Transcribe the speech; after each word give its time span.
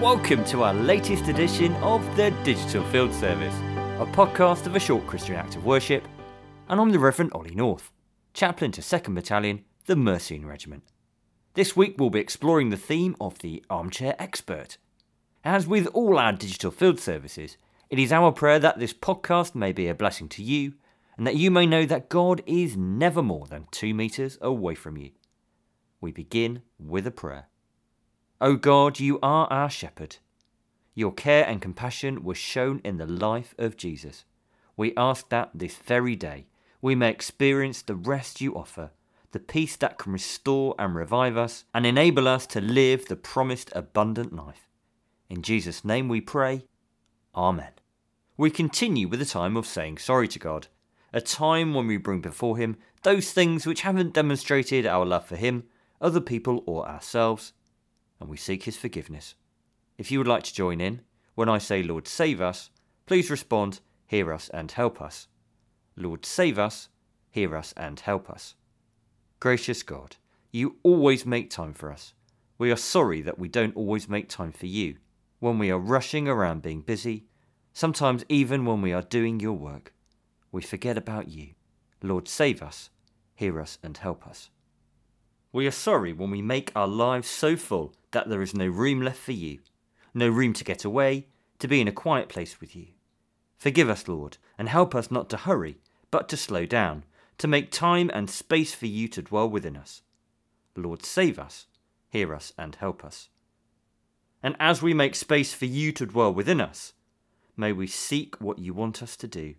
Welcome 0.00 0.46
to 0.46 0.62
our 0.62 0.72
latest 0.72 1.28
edition 1.28 1.74
of 1.82 2.00
the 2.16 2.30
Digital 2.42 2.82
Field 2.84 3.12
Service, 3.12 3.54
a 4.00 4.06
podcast 4.10 4.64
of 4.64 4.74
a 4.74 4.80
short 4.80 5.06
Christian 5.06 5.34
act 5.34 5.56
of 5.56 5.66
worship, 5.66 6.08
and 6.70 6.80
I'm 6.80 6.90
the 6.90 6.98
Reverend 6.98 7.32
Ollie 7.34 7.54
North, 7.54 7.92
chaplain 8.32 8.72
to 8.72 8.80
2nd 8.80 9.14
Battalion, 9.14 9.62
the 9.84 9.96
Mercian 9.96 10.46
Regiment. 10.46 10.84
This 11.52 11.76
week 11.76 11.96
we'll 11.98 12.08
be 12.08 12.18
exploring 12.18 12.70
the 12.70 12.78
theme 12.78 13.14
of 13.20 13.40
the 13.40 13.62
armchair 13.68 14.16
expert. 14.18 14.78
As 15.44 15.66
with 15.66 15.86
all 15.88 16.18
our 16.18 16.32
digital 16.32 16.70
field 16.70 16.98
services, 16.98 17.58
it 17.90 17.98
is 17.98 18.10
our 18.10 18.32
prayer 18.32 18.58
that 18.58 18.78
this 18.78 18.94
podcast 18.94 19.54
may 19.54 19.70
be 19.70 19.86
a 19.86 19.94
blessing 19.94 20.30
to 20.30 20.42
you 20.42 20.72
and 21.18 21.26
that 21.26 21.36
you 21.36 21.50
may 21.50 21.66
know 21.66 21.84
that 21.84 22.08
God 22.08 22.42
is 22.46 22.74
never 22.74 23.22
more 23.22 23.46
than 23.48 23.66
two 23.70 23.92
metres 23.92 24.38
away 24.40 24.74
from 24.74 24.96
you. 24.96 25.10
We 26.00 26.10
begin 26.10 26.62
with 26.78 27.06
a 27.06 27.10
prayer. 27.10 27.49
O 28.42 28.56
God, 28.56 28.98
you 28.98 29.18
are 29.22 29.46
our 29.52 29.68
shepherd. 29.68 30.16
Your 30.94 31.12
care 31.12 31.46
and 31.46 31.60
compassion 31.60 32.24
were 32.24 32.34
shown 32.34 32.80
in 32.82 32.96
the 32.96 33.06
life 33.06 33.54
of 33.58 33.76
Jesus. 33.76 34.24
We 34.78 34.94
ask 34.96 35.28
that 35.28 35.50
this 35.52 35.76
very 35.76 36.16
day 36.16 36.46
we 36.80 36.94
may 36.94 37.10
experience 37.10 37.82
the 37.82 37.94
rest 37.94 38.40
you 38.40 38.54
offer, 38.54 38.92
the 39.32 39.40
peace 39.40 39.76
that 39.76 39.98
can 39.98 40.12
restore 40.12 40.74
and 40.78 40.94
revive 40.94 41.36
us, 41.36 41.66
and 41.74 41.84
enable 41.84 42.26
us 42.26 42.46
to 42.46 42.62
live 42.62 43.06
the 43.06 43.16
promised 43.16 43.70
abundant 43.74 44.34
life. 44.34 44.66
In 45.28 45.42
Jesus' 45.42 45.84
name 45.84 46.08
we 46.08 46.22
pray. 46.22 46.64
Amen. 47.34 47.72
We 48.38 48.50
continue 48.50 49.06
with 49.06 49.20
a 49.20 49.26
time 49.26 49.54
of 49.54 49.66
saying 49.66 49.98
sorry 49.98 50.28
to 50.28 50.38
God, 50.38 50.68
a 51.12 51.20
time 51.20 51.74
when 51.74 51.86
we 51.86 51.98
bring 51.98 52.22
before 52.22 52.56
Him 52.56 52.78
those 53.02 53.32
things 53.32 53.66
which 53.66 53.82
haven't 53.82 54.14
demonstrated 54.14 54.86
our 54.86 55.04
love 55.04 55.26
for 55.26 55.36
Him, 55.36 55.64
other 56.00 56.22
people, 56.22 56.64
or 56.64 56.88
ourselves, 56.88 57.52
and 58.20 58.28
we 58.28 58.36
seek 58.36 58.64
His 58.64 58.76
forgiveness. 58.76 59.34
If 59.98 60.10
you 60.10 60.18
would 60.18 60.28
like 60.28 60.44
to 60.44 60.54
join 60.54 60.80
in, 60.80 61.00
when 61.34 61.48
I 61.48 61.58
say, 61.58 61.82
Lord, 61.82 62.06
save 62.06 62.40
us, 62.40 62.70
please 63.06 63.30
respond, 63.30 63.80
Hear 64.10 64.32
us 64.32 64.48
and 64.48 64.72
help 64.72 65.00
us. 65.00 65.28
Lord, 65.94 66.26
save 66.26 66.58
us, 66.58 66.88
hear 67.30 67.56
us 67.56 67.72
and 67.76 68.00
help 68.00 68.28
us. 68.28 68.56
Gracious 69.38 69.84
God, 69.84 70.16
you 70.50 70.78
always 70.82 71.24
make 71.24 71.48
time 71.48 71.74
for 71.74 71.92
us. 71.92 72.12
We 72.58 72.72
are 72.72 72.76
sorry 72.76 73.22
that 73.22 73.38
we 73.38 73.48
don't 73.48 73.76
always 73.76 74.08
make 74.08 74.28
time 74.28 74.50
for 74.50 74.66
you 74.66 74.96
when 75.38 75.60
we 75.60 75.70
are 75.70 75.78
rushing 75.78 76.26
around 76.26 76.62
being 76.62 76.80
busy, 76.80 77.26
sometimes 77.72 78.24
even 78.28 78.64
when 78.64 78.82
we 78.82 78.92
are 78.92 79.02
doing 79.02 79.38
your 79.38 79.52
work. 79.52 79.94
We 80.50 80.60
forget 80.60 80.98
about 80.98 81.28
you. 81.28 81.50
Lord, 82.02 82.26
save 82.26 82.62
us, 82.62 82.90
hear 83.36 83.60
us, 83.60 83.78
and 83.80 83.96
help 83.96 84.26
us. 84.26 84.50
We 85.52 85.68
are 85.68 85.70
sorry 85.70 86.12
when 86.12 86.32
we 86.32 86.42
make 86.42 86.72
our 86.74 86.88
lives 86.88 87.28
so 87.28 87.56
full 87.56 87.94
that 88.12 88.28
there 88.28 88.42
is 88.42 88.54
no 88.54 88.66
room 88.66 89.00
left 89.02 89.18
for 89.18 89.32
you, 89.32 89.60
no 90.14 90.28
room 90.28 90.52
to 90.54 90.64
get 90.64 90.84
away, 90.84 91.26
to 91.58 91.68
be 91.68 91.80
in 91.80 91.88
a 91.88 91.92
quiet 91.92 92.28
place 92.28 92.60
with 92.60 92.74
you. 92.74 92.88
Forgive 93.56 93.90
us, 93.90 94.08
Lord, 94.08 94.38
and 94.58 94.68
help 94.68 94.94
us 94.94 95.10
not 95.10 95.28
to 95.30 95.36
hurry, 95.36 95.78
but 96.10 96.28
to 96.30 96.36
slow 96.36 96.66
down, 96.66 97.04
to 97.38 97.46
make 97.46 97.70
time 97.70 98.10
and 98.12 98.28
space 98.28 98.74
for 98.74 98.86
you 98.86 99.08
to 99.08 99.22
dwell 99.22 99.48
within 99.48 99.76
us. 99.76 100.02
Lord, 100.76 101.04
save 101.04 101.38
us, 101.38 101.66
hear 102.08 102.34
us, 102.34 102.52
and 102.58 102.74
help 102.76 103.04
us. 103.04 103.28
And 104.42 104.56
as 104.58 104.80
we 104.80 104.94
make 104.94 105.14
space 105.14 105.52
for 105.52 105.66
you 105.66 105.92
to 105.92 106.06
dwell 106.06 106.32
within 106.32 106.60
us, 106.60 106.94
may 107.56 107.72
we 107.72 107.86
seek 107.86 108.40
what 108.40 108.58
you 108.58 108.72
want 108.72 109.02
us 109.02 109.16
to 109.16 109.28
do 109.28 109.54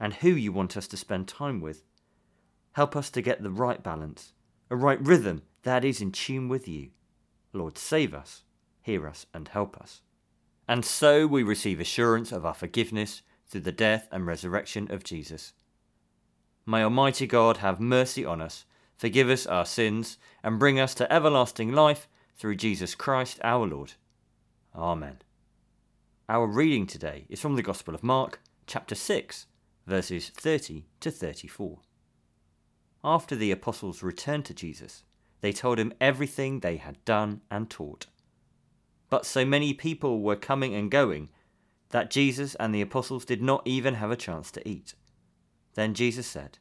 and 0.00 0.14
who 0.14 0.30
you 0.30 0.52
want 0.52 0.76
us 0.76 0.86
to 0.88 0.96
spend 0.96 1.28
time 1.28 1.60
with. 1.60 1.82
Help 2.72 2.96
us 2.96 3.10
to 3.10 3.22
get 3.22 3.42
the 3.42 3.50
right 3.50 3.82
balance, 3.82 4.32
a 4.70 4.76
right 4.76 5.00
rhythm 5.04 5.42
that 5.62 5.84
is 5.84 6.00
in 6.00 6.12
tune 6.12 6.48
with 6.48 6.68
you. 6.68 6.90
Lord, 7.52 7.78
save 7.78 8.14
us, 8.14 8.42
hear 8.82 9.06
us, 9.06 9.26
and 9.32 9.48
help 9.48 9.76
us. 9.76 10.02
And 10.66 10.84
so 10.84 11.26
we 11.26 11.42
receive 11.42 11.80
assurance 11.80 12.30
of 12.32 12.44
our 12.44 12.54
forgiveness 12.54 13.22
through 13.46 13.62
the 13.62 13.72
death 13.72 14.06
and 14.12 14.26
resurrection 14.26 14.90
of 14.90 15.04
Jesus. 15.04 15.54
May 16.66 16.82
Almighty 16.82 17.26
God 17.26 17.58
have 17.58 17.80
mercy 17.80 18.24
on 18.24 18.42
us, 18.42 18.66
forgive 18.96 19.30
us 19.30 19.46
our 19.46 19.64
sins, 19.64 20.18
and 20.42 20.58
bring 20.58 20.78
us 20.78 20.94
to 20.96 21.10
everlasting 21.10 21.72
life 21.72 22.08
through 22.36 22.56
Jesus 22.56 22.94
Christ 22.94 23.40
our 23.42 23.66
Lord. 23.66 23.94
Amen. 24.74 25.18
Our 26.28 26.46
reading 26.46 26.86
today 26.86 27.24
is 27.30 27.40
from 27.40 27.56
the 27.56 27.62
Gospel 27.62 27.94
of 27.94 28.02
Mark, 28.02 28.40
chapter 28.66 28.94
6, 28.94 29.46
verses 29.86 30.28
30 30.28 30.84
to 31.00 31.10
34. 31.10 31.78
After 33.02 33.34
the 33.34 33.50
apostles 33.50 34.02
returned 34.02 34.44
to 34.44 34.54
Jesus, 34.54 35.04
they 35.40 35.52
told 35.52 35.78
him 35.78 35.92
everything 36.00 36.60
they 36.60 36.76
had 36.76 37.04
done 37.04 37.40
and 37.50 37.70
taught. 37.70 38.06
But 39.10 39.24
so 39.24 39.44
many 39.44 39.72
people 39.72 40.20
were 40.20 40.36
coming 40.36 40.74
and 40.74 40.90
going 40.90 41.28
that 41.90 42.10
Jesus 42.10 42.54
and 42.56 42.74
the 42.74 42.82
apostles 42.82 43.24
did 43.24 43.40
not 43.40 43.62
even 43.64 43.94
have 43.94 44.10
a 44.10 44.16
chance 44.16 44.50
to 44.52 44.68
eat. 44.68 44.94
Then 45.74 45.94
Jesus 45.94 46.26
said, 46.26 46.58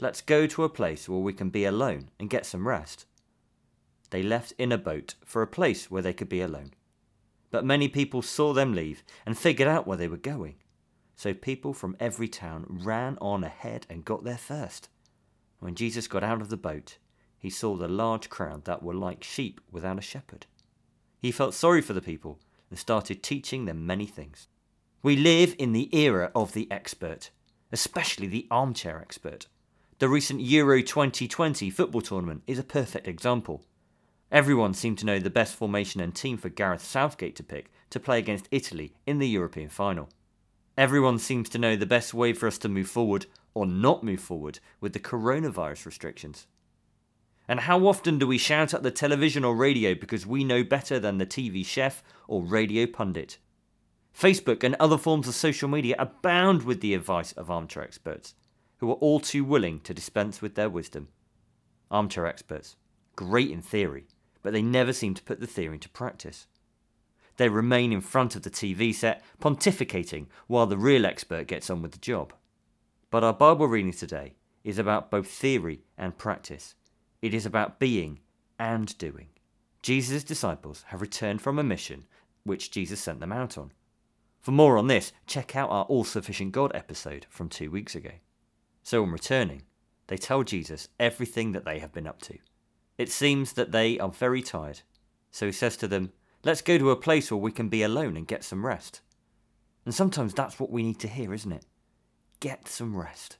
Let's 0.00 0.20
go 0.20 0.46
to 0.46 0.64
a 0.64 0.68
place 0.68 1.08
where 1.08 1.18
we 1.18 1.32
can 1.32 1.50
be 1.50 1.64
alone 1.64 2.10
and 2.18 2.30
get 2.30 2.46
some 2.46 2.66
rest. 2.66 3.04
They 4.10 4.22
left 4.22 4.52
in 4.58 4.72
a 4.72 4.78
boat 4.78 5.14
for 5.24 5.42
a 5.42 5.46
place 5.46 5.90
where 5.90 6.02
they 6.02 6.12
could 6.12 6.28
be 6.28 6.40
alone. 6.40 6.72
But 7.50 7.64
many 7.64 7.88
people 7.88 8.22
saw 8.22 8.52
them 8.52 8.74
leave 8.74 9.02
and 9.26 9.36
figured 9.36 9.68
out 9.68 9.86
where 9.86 9.96
they 9.96 10.08
were 10.08 10.16
going. 10.16 10.56
So 11.16 11.34
people 11.34 11.72
from 11.74 11.96
every 11.98 12.28
town 12.28 12.66
ran 12.68 13.18
on 13.20 13.42
ahead 13.42 13.86
and 13.90 14.04
got 14.04 14.24
there 14.24 14.38
first. 14.38 14.88
When 15.58 15.74
Jesus 15.74 16.06
got 16.06 16.22
out 16.22 16.40
of 16.40 16.48
the 16.48 16.56
boat, 16.56 16.98
he 17.38 17.50
saw 17.50 17.76
the 17.76 17.88
large 17.88 18.28
crowd 18.28 18.64
that 18.64 18.82
were 18.82 18.94
like 18.94 19.22
sheep 19.22 19.60
without 19.70 19.98
a 19.98 20.02
shepherd. 20.02 20.46
He 21.20 21.30
felt 21.30 21.54
sorry 21.54 21.80
for 21.80 21.92
the 21.92 22.00
people 22.00 22.40
and 22.70 22.78
started 22.78 23.22
teaching 23.22 23.64
them 23.64 23.86
many 23.86 24.06
things. 24.06 24.48
We 25.02 25.16
live 25.16 25.54
in 25.58 25.72
the 25.72 25.94
era 25.96 26.30
of 26.34 26.52
the 26.52 26.70
expert, 26.70 27.30
especially 27.70 28.26
the 28.26 28.46
armchair 28.50 29.00
expert. 29.00 29.46
The 30.00 30.08
recent 30.08 30.40
Euro 30.40 30.82
2020 30.82 31.70
football 31.70 32.00
tournament 32.00 32.42
is 32.46 32.58
a 32.58 32.64
perfect 32.64 33.08
example. 33.08 33.64
Everyone 34.30 34.74
seemed 34.74 34.98
to 34.98 35.06
know 35.06 35.18
the 35.18 35.30
best 35.30 35.54
formation 35.54 36.00
and 36.00 36.14
team 36.14 36.36
for 36.36 36.48
Gareth 36.48 36.84
Southgate 36.84 37.36
to 37.36 37.42
pick 37.42 37.70
to 37.90 38.00
play 38.00 38.18
against 38.18 38.48
Italy 38.50 38.92
in 39.06 39.18
the 39.18 39.28
European 39.28 39.68
final. 39.68 40.08
Everyone 40.76 41.18
seems 41.18 41.48
to 41.48 41.58
know 41.58 41.74
the 41.74 41.86
best 41.86 42.14
way 42.14 42.32
for 42.32 42.46
us 42.46 42.58
to 42.58 42.68
move 42.68 42.88
forward 42.88 43.26
or 43.54 43.66
not 43.66 44.04
move 44.04 44.20
forward 44.20 44.60
with 44.80 44.92
the 44.92 45.00
coronavirus 45.00 45.86
restrictions. 45.86 46.46
And 47.48 47.60
how 47.60 47.86
often 47.86 48.18
do 48.18 48.26
we 48.26 48.36
shout 48.36 48.74
at 48.74 48.82
the 48.82 48.90
television 48.90 49.42
or 49.42 49.56
radio 49.56 49.94
because 49.94 50.26
we 50.26 50.44
know 50.44 50.62
better 50.62 51.00
than 51.00 51.16
the 51.16 51.26
TV 51.26 51.64
chef 51.64 52.02
or 52.26 52.42
radio 52.42 52.86
pundit? 52.86 53.38
Facebook 54.14 54.62
and 54.62 54.76
other 54.78 54.98
forms 54.98 55.26
of 55.26 55.34
social 55.34 55.68
media 55.68 55.96
abound 55.98 56.64
with 56.64 56.82
the 56.82 56.92
advice 56.92 57.32
of 57.32 57.50
armchair 57.50 57.82
experts, 57.82 58.34
who 58.78 58.90
are 58.90 58.96
all 58.96 59.18
too 59.18 59.44
willing 59.44 59.80
to 59.80 59.94
dispense 59.94 60.42
with 60.42 60.56
their 60.56 60.68
wisdom. 60.68 61.08
Armchair 61.90 62.26
experts, 62.26 62.76
great 63.16 63.50
in 63.50 63.62
theory, 63.62 64.06
but 64.42 64.52
they 64.52 64.60
never 64.60 64.92
seem 64.92 65.14
to 65.14 65.22
put 65.22 65.40
the 65.40 65.46
theory 65.46 65.74
into 65.74 65.88
practice. 65.88 66.48
They 67.38 67.48
remain 67.48 67.92
in 67.92 68.00
front 68.00 68.36
of 68.36 68.42
the 68.42 68.50
TV 68.50 68.94
set, 68.94 69.22
pontificating 69.40 70.26
while 70.48 70.66
the 70.66 70.76
real 70.76 71.06
expert 71.06 71.46
gets 71.46 71.70
on 71.70 71.80
with 71.80 71.92
the 71.92 71.98
job. 71.98 72.34
But 73.10 73.24
our 73.24 73.32
Bible 73.32 73.68
reading 73.68 73.92
today 73.92 74.34
is 74.64 74.78
about 74.78 75.10
both 75.10 75.28
theory 75.28 75.84
and 75.96 76.18
practice. 76.18 76.74
It 77.20 77.34
is 77.34 77.46
about 77.46 77.78
being 77.78 78.20
and 78.58 78.96
doing. 78.98 79.28
Jesus' 79.82 80.24
disciples 80.24 80.84
have 80.88 81.00
returned 81.00 81.40
from 81.42 81.58
a 81.58 81.64
mission 81.64 82.06
which 82.44 82.70
Jesus 82.70 83.00
sent 83.00 83.20
them 83.20 83.32
out 83.32 83.58
on. 83.58 83.72
For 84.40 84.52
more 84.52 84.78
on 84.78 84.86
this, 84.86 85.12
check 85.26 85.56
out 85.56 85.70
our 85.70 85.84
All 85.84 86.04
Sufficient 86.04 86.52
God 86.52 86.72
episode 86.74 87.26
from 87.28 87.48
two 87.48 87.70
weeks 87.70 87.94
ago. 87.94 88.12
So, 88.82 89.02
on 89.02 89.10
returning, 89.10 89.62
they 90.06 90.16
tell 90.16 90.42
Jesus 90.42 90.88
everything 90.98 91.52
that 91.52 91.64
they 91.64 91.80
have 91.80 91.92
been 91.92 92.06
up 92.06 92.22
to. 92.22 92.38
It 92.96 93.10
seems 93.10 93.52
that 93.52 93.72
they 93.72 93.98
are 93.98 94.08
very 94.08 94.42
tired, 94.42 94.80
so 95.30 95.46
he 95.46 95.52
says 95.52 95.76
to 95.78 95.88
them, 95.88 96.12
Let's 96.44 96.62
go 96.62 96.78
to 96.78 96.90
a 96.90 96.96
place 96.96 97.30
where 97.30 97.38
we 97.38 97.52
can 97.52 97.68
be 97.68 97.82
alone 97.82 98.16
and 98.16 98.26
get 98.26 98.44
some 98.44 98.64
rest. 98.64 99.00
And 99.84 99.94
sometimes 99.94 100.34
that's 100.34 100.58
what 100.60 100.70
we 100.70 100.82
need 100.82 101.00
to 101.00 101.08
hear, 101.08 101.34
isn't 101.34 101.52
it? 101.52 101.66
Get 102.40 102.68
some 102.68 102.96
rest. 102.96 103.38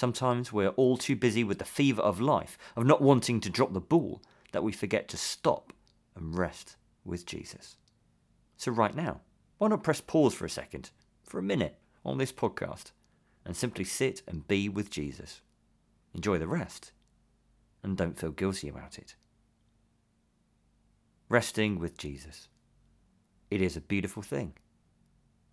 Sometimes 0.00 0.50
we're 0.50 0.70
all 0.70 0.96
too 0.96 1.14
busy 1.14 1.44
with 1.44 1.58
the 1.58 1.64
fever 1.66 2.00
of 2.00 2.22
life, 2.22 2.56
of 2.74 2.86
not 2.86 3.02
wanting 3.02 3.38
to 3.38 3.50
drop 3.50 3.74
the 3.74 3.82
ball, 3.82 4.22
that 4.52 4.64
we 4.64 4.72
forget 4.72 5.08
to 5.08 5.18
stop 5.18 5.74
and 6.16 6.38
rest 6.38 6.76
with 7.04 7.26
Jesus. 7.26 7.76
So, 8.56 8.72
right 8.72 8.96
now, 8.96 9.20
why 9.58 9.68
not 9.68 9.82
press 9.82 10.00
pause 10.00 10.32
for 10.32 10.46
a 10.46 10.48
second, 10.48 10.88
for 11.22 11.38
a 11.38 11.42
minute, 11.42 11.78
on 12.02 12.16
this 12.16 12.32
podcast, 12.32 12.92
and 13.44 13.54
simply 13.54 13.84
sit 13.84 14.22
and 14.26 14.48
be 14.48 14.70
with 14.70 14.88
Jesus? 14.88 15.42
Enjoy 16.14 16.38
the 16.38 16.48
rest, 16.48 16.92
and 17.82 17.94
don't 17.94 18.18
feel 18.18 18.30
guilty 18.30 18.70
about 18.70 18.96
it. 18.96 19.16
Resting 21.28 21.78
with 21.78 21.98
Jesus. 21.98 22.48
It 23.50 23.60
is 23.60 23.76
a 23.76 23.82
beautiful 23.82 24.22
thing. 24.22 24.54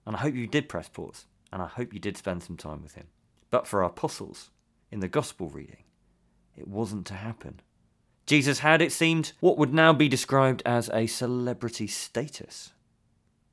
And 0.05 0.15
I 0.15 0.19
hope 0.19 0.35
you 0.35 0.47
did 0.47 0.69
press 0.69 0.87
pause, 0.87 1.25
and 1.51 1.61
I 1.61 1.67
hope 1.67 1.91
you 1.93 1.99
did 1.99 2.15
spend 2.15 2.43
some 2.43 2.55
time 2.55 2.81
with 2.81 2.95
Him. 2.95 3.07
But 3.49 3.67
for 3.67 3.83
our 3.83 3.89
apostles, 3.89 4.51
in 4.91 4.99
the 4.99 5.07
Gospel 5.07 5.49
reading, 5.49 5.83
it 6.55 6.67
wasn't 6.67 7.05
to 7.07 7.13
happen. 7.13 7.61
Jesus 8.25 8.59
had, 8.59 8.81
it 8.81 8.91
seemed, 8.91 9.31
what 9.39 9.57
would 9.57 9.73
now 9.73 9.93
be 9.93 10.09
described 10.09 10.61
as 10.65 10.89
a 10.89 11.07
celebrity 11.07 11.87
status. 11.87 12.73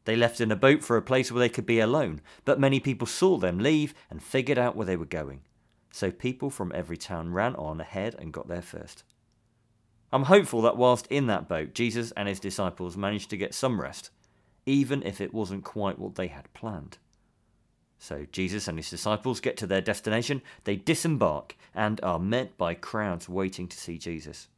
They 0.04 0.16
left 0.16 0.40
in 0.40 0.50
a 0.50 0.56
boat 0.56 0.82
for 0.82 0.96
a 0.96 1.02
place 1.02 1.30
where 1.30 1.40
they 1.40 1.48
could 1.48 1.64
be 1.64 1.80
alone, 1.80 2.20
but 2.44 2.60
many 2.60 2.80
people 2.80 3.06
saw 3.06 3.38
them 3.38 3.58
leave 3.58 3.94
and 4.10 4.22
figured 4.22 4.58
out 4.58 4.76
where 4.76 4.86
they 4.86 4.96
were 4.96 5.04
going. 5.04 5.42
So 5.92 6.10
people 6.10 6.50
from 6.50 6.72
every 6.74 6.96
town 6.96 7.32
ran 7.32 7.54
on 7.54 7.80
ahead 7.80 8.16
and 8.18 8.32
got 8.32 8.48
there 8.48 8.62
first. 8.62 9.04
I'm 10.12 10.24
hopeful 10.24 10.62
that 10.62 10.76
whilst 10.76 11.06
in 11.06 11.28
that 11.28 11.48
boat, 11.48 11.72
Jesus 11.72 12.12
and 12.12 12.28
his 12.28 12.40
disciples 12.40 12.96
managed 12.96 13.30
to 13.30 13.36
get 13.36 13.54
some 13.54 13.80
rest, 13.80 14.10
even 14.66 15.02
if 15.02 15.20
it 15.20 15.32
wasn't 15.32 15.64
quite 15.64 15.98
what 15.98 16.16
they 16.16 16.26
had 16.26 16.52
planned. 16.52 16.98
So 17.98 18.26
Jesus 18.30 18.68
and 18.68 18.78
his 18.78 18.90
disciples 18.90 19.40
get 19.40 19.56
to 19.58 19.66
their 19.66 19.80
destination, 19.80 20.42
they 20.64 20.76
disembark, 20.76 21.56
and 21.74 22.00
are 22.02 22.18
met 22.18 22.56
by 22.58 22.74
crowds 22.74 23.28
waiting 23.28 23.68
to 23.68 23.76
see 23.76 23.98
Jesus. 23.98 24.48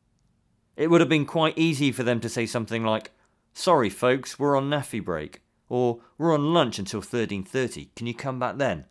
It 0.77 0.91
would 0.91 1.00
have 1.00 1.09
been 1.09 1.27
quite 1.27 1.56
easy 1.56 1.93
for 1.93 2.03
them 2.03 2.21
to 2.21 2.29
say 2.29 2.47
something 2.47 2.85
like, 2.85 3.12
Sorry 3.53 3.88
folks, 3.88 4.38
we're 4.38 4.56
on 4.56 4.69
NAAFI 4.69 5.03
break, 5.03 5.43
or 5.69 6.00
we're 6.19 6.35
on 6.35 6.53
lunch 6.53 6.79
until 6.79 7.00
13.30, 7.00 7.88
can 7.97 8.06
you 8.06 8.15
come 8.15 8.38
back 8.38 8.59
then? 8.59 8.85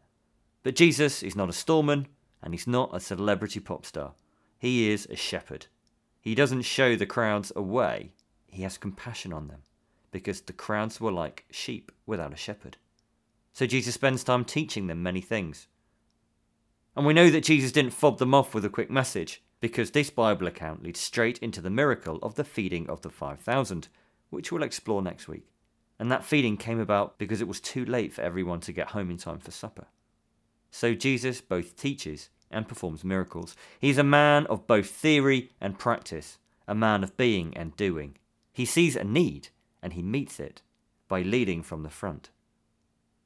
But 0.64 0.76
Jesus 0.76 1.22
is 1.22 1.36
not 1.36 1.50
a 1.50 1.54
storeman, 1.54 2.08
and 2.42 2.54
he's 2.54 2.66
not 2.66 2.90
a 2.96 3.00
celebrity 3.00 3.60
pop 3.60 3.86
star. 3.86 4.14
He 4.58 4.90
is 4.90 5.08
a 5.12 5.16
shepherd. 5.16 5.68
He 6.20 6.34
doesn't 6.34 6.64
show 6.64 6.96
the 6.96 7.06
crowds 7.06 7.52
away, 7.56 8.14
he 8.48 8.64
has 8.64 8.80
compassion 8.80 9.32
on 9.32 9.48
them, 9.48 9.62
because 10.12 10.42
the 10.42 10.54
crowds 10.54 11.00
were 11.00 11.12
like 11.12 11.46
sheep 11.52 11.92
without 12.08 12.34
a 12.34 12.38
shepherd. 12.38 12.78
So 13.56 13.66
Jesus 13.66 13.94
spends 13.94 14.22
time 14.22 14.44
teaching 14.44 14.88
them 14.88 15.02
many 15.02 15.22
things. 15.22 15.70
And 16.94 17.06
we 17.06 17.14
know 17.14 17.30
that 17.30 17.46
Jesus 17.46 17.72
didn't 17.72 17.94
fob 17.94 18.20
them 18.20 18.34
off 18.34 18.54
with 18.54 18.66
a 18.66 18.70
quick 18.70 18.92
message, 18.92 19.42
because 19.62 19.92
this 19.92 20.10
Bible 20.10 20.46
account 20.46 20.84
leads 20.84 21.00
straight 21.00 21.38
into 21.38 21.62
the 21.62 21.70
miracle 21.70 22.20
of 22.22 22.36
the 22.36 22.44
feeding 22.44 22.90
of 22.90 23.02
the 23.02 23.10
5,000, 23.10 23.88
which 24.30 24.52
we'll 24.52 24.62
explore 24.62 25.02
next 25.02 25.30
week. 25.30 25.48
And 25.98 26.12
that 26.12 26.26
feeding 26.26 26.58
came 26.58 26.82
about 26.82 27.18
because 27.18 27.40
it 27.40 27.48
was 27.48 27.62
too 27.62 27.86
late 27.86 28.12
for 28.12 28.24
everyone 28.24 28.60
to 28.60 28.74
get 28.74 28.90
home 28.90 29.10
in 29.10 29.16
time 29.16 29.40
for 29.40 29.52
supper. 29.52 29.88
So 30.70 30.94
Jesus 30.94 31.40
both 31.40 31.78
teaches 31.78 32.28
and 32.52 32.68
performs 32.68 33.06
miracles. 33.06 33.56
He's 33.80 33.98
a 33.98 34.04
man 34.04 34.48
of 34.48 34.68
both 34.68 34.90
theory 34.90 35.52
and 35.62 35.80
practice, 35.80 36.40
a 36.68 36.76
man 36.76 37.06
of 37.06 37.16
being 37.16 37.56
and 37.56 37.74
doing. 37.78 38.18
He 38.52 38.66
sees 38.66 38.98
a 38.98 39.06
need 39.06 39.48
and 39.82 39.94
he 39.94 40.02
meets 40.02 40.42
it 40.42 40.62
by 41.08 41.22
leading 41.22 41.64
from 41.64 41.84
the 41.84 41.90
front. 41.90 42.32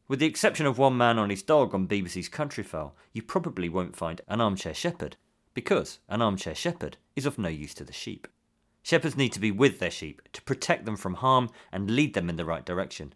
With 0.10 0.18
the 0.18 0.26
exception 0.26 0.66
of 0.66 0.80
one 0.80 0.98
man 0.98 1.20
on 1.20 1.30
his 1.30 1.44
dog 1.44 1.76
on 1.76 1.88
BBC's 1.88 2.30
Countryfile, 2.30 2.94
you 3.14 3.22
probably 3.22 3.70
won't 3.70 3.96
find 3.96 4.22
an 4.28 4.42
armchair 4.42 4.74
shepherd, 4.74 5.18
because 5.54 6.00
an 6.10 6.20
armchair 6.20 6.56
shepherd 6.56 6.98
is 7.16 7.28
of 7.28 7.38
no 7.38 7.48
use 7.48 7.76
to 7.76 7.84
the 7.84 7.94
sheep. 7.94 8.28
Shepherds 8.82 9.16
need 9.16 9.32
to 9.34 9.40
be 9.40 9.52
with 9.52 9.78
their 9.78 9.92
sheep 9.92 10.24
to 10.34 10.42
protect 10.42 10.86
them 10.86 10.98
from 10.98 11.14
harm 11.14 11.52
and 11.72 11.92
lead 11.92 12.16
them 12.16 12.28
in 12.28 12.38
the 12.38 12.46
right 12.46 12.66
direction. 12.66 13.14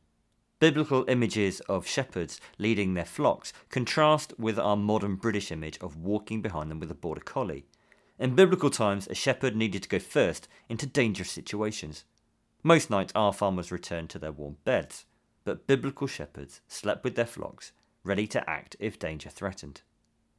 Biblical 0.60 1.04
images 1.08 1.62
of 1.62 1.88
shepherds 1.88 2.40
leading 2.60 2.94
their 2.94 3.06
flocks 3.06 3.54
contrast 3.70 4.32
with 4.38 4.60
our 4.60 4.78
modern 4.78 5.16
British 5.16 5.52
image 5.52 5.80
of 5.80 5.98
walking 5.98 6.44
behind 6.44 6.70
them 6.70 6.80
with 6.80 6.92
a 6.92 6.96
border 6.96 7.22
collie. 7.22 7.66
In 8.20 8.36
biblical 8.36 8.70
times, 8.70 9.08
a 9.08 9.16
shepherd 9.16 9.56
needed 9.56 9.82
to 9.82 9.90
go 9.90 9.98
first 9.98 10.48
into 10.70 10.86
dangerous 10.86 11.32
situations. 11.32 12.06
Most 12.62 12.92
nights, 12.92 13.12
our 13.16 13.34
farmers 13.34 13.72
returned 13.72 14.12
to 14.12 14.20
their 14.20 14.32
warm 14.32 14.58
beds 14.64 15.06
but 15.44 15.68
biblical 15.68 16.08
shepherds 16.08 16.62
slept 16.68 17.04
with 17.04 17.16
their 17.16 17.26
flocks, 17.26 17.72
ready 18.04 18.28
to 18.28 18.50
act 18.50 18.76
if 18.80 19.00
danger 19.00 19.30
threatened. 19.30 19.82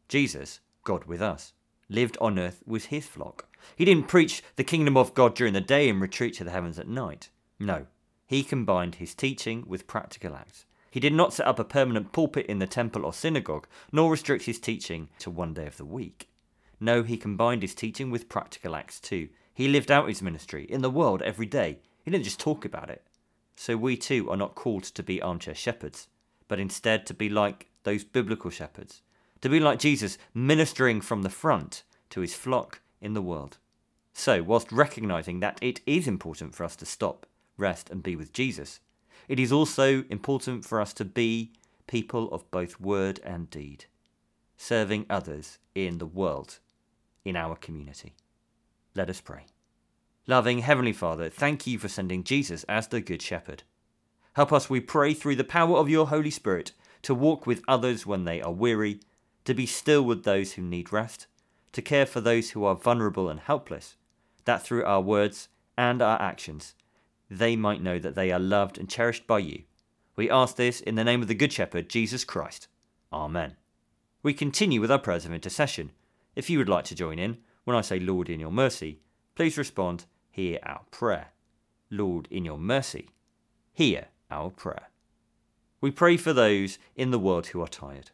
Jesus, 0.09 0.61
God 0.83 1.05
with 1.05 1.23
us, 1.23 1.53
lived 1.89 2.17
on 2.21 2.39
earth 2.39 2.63
with 2.67 2.87
his 2.87 3.07
flock. 3.07 3.47
He 3.77 3.85
didn't 3.85 4.09
preach 4.09 4.43
the 4.57 4.65
kingdom 4.65 4.97
of 4.97 5.15
God 5.15 5.35
during 5.35 5.53
the 5.53 5.61
day 5.61 5.89
and 5.89 6.01
retreat 6.01 6.35
to 6.35 6.45
the 6.45 6.51
heavens 6.51 6.79
at 6.79 6.89
night. 6.89 7.31
No, 7.59 7.87
he 8.27 8.43
combined 8.43 8.97
his 8.97 9.15
teaching 9.15 9.65
with 9.67 9.87
practical 9.87 10.35
acts. 10.35 10.67
He 10.91 11.01
did 11.01 11.13
not 11.13 11.33
set 11.33 11.47
up 11.47 11.59
a 11.59 11.65
permanent 11.65 12.13
pulpit 12.13 12.47
in 12.47 12.61
the 12.61 12.67
temple 12.67 13.05
or 13.05 13.13
synagogue, 13.13 13.67
nor 13.91 14.11
restrict 14.11 14.45
his 14.45 14.61
teaching 14.61 15.09
to 15.19 15.31
one 15.31 15.53
day 15.53 15.67
of 15.67 15.77
the 15.77 15.85
week. 15.85 16.29
No, 16.79 17.03
he 17.03 17.17
combined 17.17 17.63
his 17.63 17.75
teaching 17.75 18.11
with 18.11 18.29
practical 18.29 18.77
acts 18.77 19.01
too. 19.01 19.29
He 19.53 19.69
lived 19.69 19.91
out 19.91 20.09
his 20.09 20.23
ministry 20.23 20.65
in 20.65 20.83
the 20.83 20.91
world 20.91 21.23
every 21.23 21.47
day. 21.47 21.79
He 22.05 22.11
didn't 22.11 22.25
just 22.25 22.41
talk 22.41 22.65
about 22.65 22.91
it. 22.91 23.03
So 23.57 23.77
we 23.77 23.97
too 23.97 24.31
are 24.31 24.37
not 24.37 24.55
called 24.55 24.85
to 24.85 25.03
be 25.03 25.23
armchair 25.23 25.55
shepherds, 25.55 26.09
but 26.49 26.61
instead 26.61 27.07
to 27.07 27.15
be 27.15 27.29
like 27.29 27.69
those 27.85 28.05
biblical 28.05 28.51
shepherds, 28.51 29.03
to 29.41 29.49
be 29.49 29.61
like 29.61 29.79
Jesus, 29.79 30.19
ministering 30.33 31.01
from 31.01 31.23
the 31.23 31.31
front 31.31 31.83
to 32.11 32.21
his 32.21 32.35
flock 32.35 32.81
in 33.01 33.15
the 33.15 33.23
world. 33.23 33.59
So, 34.13 34.43
whilst 34.43 34.71
recognizing 34.71 35.41
that 35.41 35.59
it 35.61 35.81
is 35.87 36.07
important 36.07 36.55
for 36.55 36.65
us 36.65 36.77
to 36.77 36.87
stop, 36.87 37.27
rest, 37.57 37.91
and 37.91 38.03
be 38.03 38.17
with 38.17 38.33
Jesus, 38.33 38.81
it 39.29 39.41
is 39.41 39.53
also 39.53 40.05
important 40.11 40.65
for 40.65 40.81
us 40.81 40.93
to 40.95 41.05
be 41.05 41.53
people 41.87 42.31
of 42.33 42.51
both 42.51 42.81
word 42.81 43.21
and 43.25 43.51
deed, 43.51 43.87
serving 44.57 45.07
others 45.11 45.59
in 45.75 45.99
the 45.99 46.07
world, 46.07 46.59
in 47.25 47.37
our 47.37 47.57
community. 47.57 48.15
Let 48.95 49.11
us 49.11 49.21
pray. 49.21 49.47
Loving 50.27 50.61
Heavenly 50.61 50.95
Father, 50.95 51.29
thank 51.29 51.67
you 51.67 51.79
for 51.79 51.89
sending 51.89 52.25
Jesus 52.25 52.65
as 52.65 52.89
the 52.89 53.03
Good 53.03 53.21
Shepherd. 53.21 53.63
Help 54.33 54.55
us, 54.55 54.71
we 54.71 54.81
pray, 54.81 55.13
through 55.13 55.37
the 55.37 55.45
power 55.45 55.77
of 55.77 55.91
your 55.91 56.07
Holy 56.07 56.31
Spirit, 56.31 56.73
to 57.03 57.15
walk 57.15 57.47
with 57.47 57.63
others 57.69 58.07
when 58.07 58.25
they 58.25 58.41
are 58.41 58.51
weary, 58.51 59.01
to 59.45 59.53
be 59.53 59.67
still 59.67 60.03
with 60.03 60.25
those 60.25 60.55
who 60.55 60.63
need 60.63 60.95
rest, 60.95 61.27
to 61.73 61.83
care 61.83 62.07
for 62.07 62.23
those 62.23 62.53
who 62.53 62.65
are 62.65 62.75
vulnerable 62.75 63.29
and 63.29 63.39
helpless, 63.39 63.97
that 64.47 64.63
through 64.63 64.83
our 64.87 65.03
words 65.03 65.49
and 65.77 66.01
our 66.01 66.21
actions, 66.23 66.75
they 67.29 67.55
might 67.55 67.83
know 67.83 67.99
that 67.99 68.15
they 68.15 68.33
are 68.33 68.41
loved 68.41 68.79
and 68.79 68.89
cherished 68.89 69.27
by 69.27 69.41
you. 69.41 69.65
We 70.17 70.31
ask 70.31 70.57
this 70.57 70.81
in 70.81 70.95
the 70.95 71.05
name 71.05 71.21
of 71.21 71.29
the 71.29 71.35
Good 71.35 71.53
Shepherd, 71.53 71.91
Jesus 71.91 72.25
Christ. 72.25 72.69
Amen. 73.13 73.57
We 74.23 74.33
continue 74.33 74.81
with 74.81 74.91
our 74.91 74.99
prayers 74.99 75.27
of 75.27 75.35
intercession. 75.35 75.91
If 76.35 76.49
you 76.49 76.57
would 76.57 76.69
like 76.71 76.85
to 76.87 76.95
join 76.95 77.19
in, 77.19 77.37
when 77.65 77.77
I 77.77 77.83
say 77.83 78.01
Lord 78.01 78.31
in 78.31 78.41
your 78.41 78.51
mercy, 78.51 79.01
please 79.35 79.59
respond 79.59 80.07
hear 80.35 80.59
our 80.65 80.81
prayer. 80.91 81.29
Lord, 81.91 82.27
in 82.29 82.45
your 82.45 82.59
mercy, 82.59 83.09
hear 83.73 84.07
our 84.33 84.51
prayer. 84.51 84.91
We 85.81 85.93
pray 85.93 86.17
for 86.17 86.33
those 86.33 86.77
in 86.97 87.13
the 87.13 87.21
world 87.21 87.49
who 87.49 87.63
are 87.63 87.69
tired, 87.69 88.11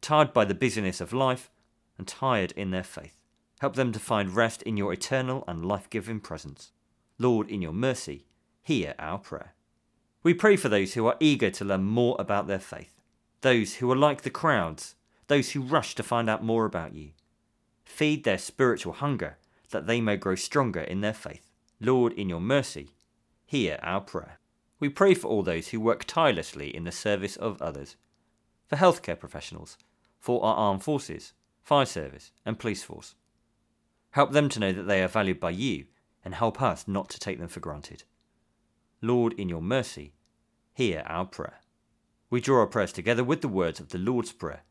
tired 0.00 0.32
by 0.32 0.44
the 0.44 0.54
busyness 0.54 1.00
of 1.00 1.12
life 1.12 1.50
and 1.96 2.06
tired 2.06 2.52
in 2.52 2.70
their 2.70 2.84
faith. 2.84 3.16
Help 3.58 3.74
them 3.74 3.90
to 3.90 3.98
find 3.98 4.36
rest 4.36 4.62
in 4.62 4.76
your 4.76 4.92
eternal 4.92 5.42
and 5.48 5.66
life 5.66 5.90
giving 5.90 6.20
presence. 6.20 6.70
Lord, 7.18 7.48
in 7.48 7.60
your 7.60 7.72
mercy, 7.72 8.24
hear 8.62 8.94
our 9.00 9.18
prayer. 9.18 9.54
We 10.22 10.34
pray 10.34 10.54
for 10.54 10.68
those 10.68 10.94
who 10.94 11.06
are 11.06 11.16
eager 11.18 11.50
to 11.50 11.64
learn 11.64 11.82
more 11.82 12.14
about 12.20 12.46
their 12.46 12.60
faith, 12.60 13.00
those 13.40 13.76
who 13.76 13.90
are 13.90 13.96
like 13.96 14.22
the 14.22 14.30
crowds, 14.30 14.94
those 15.26 15.50
who 15.50 15.60
rush 15.60 15.96
to 15.96 16.04
find 16.04 16.30
out 16.30 16.44
more 16.44 16.66
about 16.66 16.94
you. 16.94 17.10
Feed 17.84 18.22
their 18.22 18.38
spiritual 18.38 18.92
hunger 18.92 19.38
that 19.70 19.88
they 19.88 20.00
may 20.00 20.16
grow 20.16 20.36
stronger 20.36 20.80
in 20.80 21.00
their 21.00 21.12
faith. 21.12 21.47
Lord, 21.80 22.12
in 22.12 22.28
your 22.28 22.40
mercy, 22.40 22.90
hear 23.46 23.78
our 23.82 24.00
prayer. 24.00 24.38
We 24.80 24.88
pray 24.88 25.14
for 25.14 25.28
all 25.28 25.42
those 25.42 25.68
who 25.68 25.80
work 25.80 26.04
tirelessly 26.04 26.74
in 26.74 26.84
the 26.84 26.92
service 26.92 27.36
of 27.36 27.60
others, 27.62 27.96
for 28.66 28.76
healthcare 28.76 29.18
professionals, 29.18 29.78
for 30.18 30.44
our 30.44 30.54
armed 30.54 30.82
forces, 30.82 31.32
fire 31.62 31.86
service, 31.86 32.32
and 32.44 32.58
police 32.58 32.82
force. 32.82 33.14
Help 34.10 34.32
them 34.32 34.48
to 34.48 34.60
know 34.60 34.72
that 34.72 34.88
they 34.88 35.02
are 35.02 35.08
valued 35.08 35.38
by 35.38 35.50
you, 35.50 35.86
and 36.24 36.34
help 36.34 36.60
us 36.60 36.88
not 36.88 37.08
to 37.10 37.20
take 37.20 37.38
them 37.38 37.48
for 37.48 37.60
granted. 37.60 38.02
Lord, 39.00 39.32
in 39.34 39.48
your 39.48 39.62
mercy, 39.62 40.14
hear 40.74 41.04
our 41.06 41.24
prayer. 41.24 41.60
We 42.30 42.40
draw 42.40 42.60
our 42.60 42.66
prayers 42.66 42.92
together 42.92 43.22
with 43.22 43.40
the 43.40 43.48
words 43.48 43.80
of 43.80 43.90
the 43.90 43.98
Lord's 43.98 44.32
Prayer, 44.32 44.62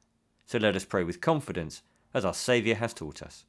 so 0.45 0.57
let 0.57 0.75
us 0.75 0.85
pray 0.85 1.03
with 1.03 1.21
confidence 1.21 1.81
as 2.13 2.25
our 2.25 2.33
Saviour 2.33 2.75
has 2.75 2.93
taught 2.93 3.21
us. 3.21 3.45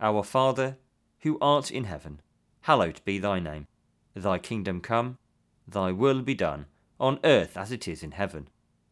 Our 0.00 0.22
Father, 0.22 0.78
who 1.20 1.38
art 1.40 1.70
in 1.70 1.84
heaven, 1.84 2.20
hallowed 2.62 3.00
be 3.04 3.18
thy 3.18 3.40
name. 3.40 3.66
Thy 4.14 4.38
kingdom 4.38 4.80
come, 4.80 5.18
thy 5.66 5.92
will 5.92 6.22
be 6.22 6.34
done, 6.34 6.66
on 6.98 7.18
earth 7.24 7.56
as 7.56 7.72
it 7.72 7.86
is 7.88 8.02
in 8.02 8.12
heaven. 8.12 8.48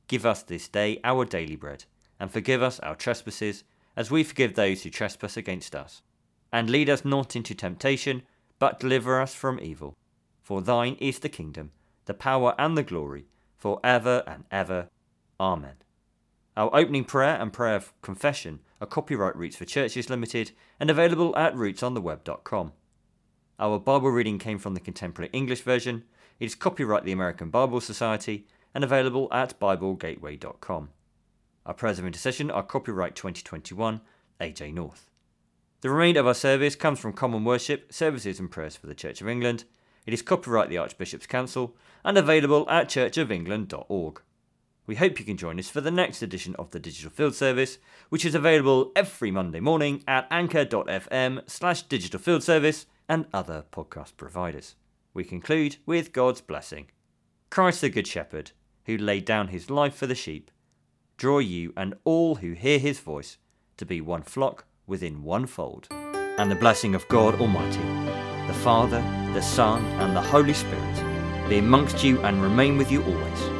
Give 0.06 0.24
us 0.24 0.42
this 0.42 0.68
day 0.68 1.00
our 1.04 1.24
daily 1.24 1.56
bread, 1.56 1.84
and 2.18 2.30
forgive 2.30 2.62
us 2.62 2.80
our 2.80 2.94
trespasses, 2.94 3.64
as 3.96 4.10
we 4.10 4.24
forgive 4.24 4.54
those 4.54 4.82
who 4.82 4.90
trespass 4.90 5.36
against 5.36 5.74
us. 5.74 6.02
And 6.52 6.70
lead 6.70 6.88
us 6.88 7.04
not 7.04 7.36
into 7.36 7.54
temptation, 7.54 8.22
but 8.58 8.80
deliver 8.80 9.20
us 9.20 9.34
from 9.34 9.60
evil. 9.60 9.94
For 10.42 10.62
thine 10.62 10.96
is 11.00 11.18
the 11.18 11.28
kingdom, 11.28 11.72
the 12.06 12.14
power, 12.14 12.54
and 12.58 12.76
the 12.76 12.82
glory, 12.82 13.26
for 13.56 13.80
ever 13.84 14.22
and 14.26 14.44
ever. 14.50 14.88
Amen. 15.38 15.74
Our 16.56 16.74
opening 16.74 17.04
prayer 17.04 17.40
and 17.40 17.52
prayer 17.52 17.76
of 17.76 17.92
confession 18.02 18.60
are 18.80 18.86
copyright 18.86 19.36
Roots 19.36 19.56
for 19.56 19.64
Churches 19.64 20.08
Limited 20.08 20.52
and 20.80 20.90
available 20.90 21.36
at 21.36 21.54
rootsontheweb.com. 21.54 22.72
Our 23.60 23.80
Bible 23.80 24.10
reading 24.10 24.38
came 24.38 24.58
from 24.58 24.74
the 24.74 24.80
Contemporary 24.80 25.30
English 25.32 25.62
Version. 25.62 26.04
It 26.38 26.44
is 26.44 26.54
copyright 26.54 27.04
the 27.04 27.10
American 27.10 27.50
Bible 27.50 27.80
Society 27.80 28.46
and 28.72 28.84
available 28.84 29.26
at 29.32 29.58
BibleGateway.com. 29.58 30.90
Our 31.66 31.74
prayers 31.74 31.98
of 31.98 32.06
intercession 32.06 32.52
are 32.52 32.62
copyright 32.62 33.16
2021 33.16 34.00
AJ 34.40 34.74
North. 34.74 35.10
The 35.80 35.90
remainder 35.90 36.20
of 36.20 36.28
our 36.28 36.34
service 36.34 36.76
comes 36.76 37.00
from 37.00 37.14
Common 37.14 37.44
Worship, 37.44 37.92
Services 37.92 38.38
and 38.38 38.48
Prayers 38.48 38.76
for 38.76 38.86
the 38.86 38.94
Church 38.94 39.20
of 39.20 39.28
England. 39.28 39.64
It 40.06 40.14
is 40.14 40.22
copyright 40.22 40.68
the 40.68 40.78
Archbishop's 40.78 41.26
Council 41.26 41.74
and 42.04 42.16
available 42.16 42.64
at 42.70 42.88
churchofengland.org. 42.88 44.22
We 44.86 44.94
hope 44.94 45.18
you 45.18 45.24
can 45.24 45.36
join 45.36 45.58
us 45.58 45.68
for 45.68 45.80
the 45.80 45.90
next 45.90 46.22
edition 46.22 46.54
of 46.60 46.70
the 46.70 46.78
Digital 46.78 47.10
Field 47.10 47.34
Service, 47.34 47.78
which 48.08 48.24
is 48.24 48.36
available 48.36 48.92
every 48.94 49.32
Monday 49.32 49.60
morning 49.60 50.04
at 50.06 50.28
anchor.fm 50.30 51.50
slash 51.50 51.82
digital 51.82 52.20
and 53.08 53.26
other 53.32 53.64
podcast 53.72 54.16
providers. 54.16 54.74
We 55.14 55.24
conclude 55.24 55.76
with 55.86 56.12
God's 56.12 56.40
blessing. 56.40 56.90
Christ 57.50 57.80
the 57.80 57.88
Good 57.88 58.06
Shepherd, 58.06 58.52
who 58.84 58.96
laid 58.96 59.24
down 59.24 59.48
his 59.48 59.70
life 59.70 59.94
for 59.94 60.06
the 60.06 60.14
sheep, 60.14 60.50
draw 61.16 61.38
you 61.38 61.72
and 61.76 61.94
all 62.04 62.36
who 62.36 62.52
hear 62.52 62.78
his 62.78 63.00
voice 63.00 63.38
to 63.76 63.86
be 63.86 64.00
one 64.00 64.22
flock 64.22 64.66
within 64.86 65.22
one 65.22 65.46
fold. 65.46 65.88
And 65.90 66.50
the 66.50 66.56
blessing 66.56 66.94
of 66.94 67.08
God 67.08 67.40
Almighty, 67.40 67.82
the 68.46 68.58
Father, 68.62 69.00
the 69.32 69.42
Son, 69.42 69.84
and 70.00 70.14
the 70.14 70.22
Holy 70.22 70.54
Spirit 70.54 71.48
be 71.48 71.58
amongst 71.58 72.04
you 72.04 72.20
and 72.20 72.42
remain 72.42 72.76
with 72.76 72.92
you 72.92 73.02
always 73.02 73.57